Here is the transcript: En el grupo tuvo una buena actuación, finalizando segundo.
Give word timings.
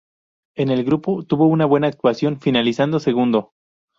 En 0.55 0.71
el 0.71 0.83
grupo 0.83 1.21
tuvo 1.21 1.45
una 1.45 1.67
buena 1.67 1.85
actuación, 1.85 2.39
finalizando 2.39 2.99
segundo. 2.99 3.51